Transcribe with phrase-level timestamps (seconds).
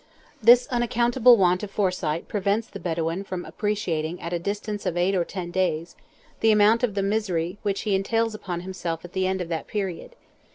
[0.41, 5.13] This unaccountable want of foresight prevents the Bedouin from appreciating at a distance of eight
[5.13, 5.95] or ten days
[6.39, 9.67] the amount of the misery which he entails upon himself at the end of that
[9.67, 10.15] period.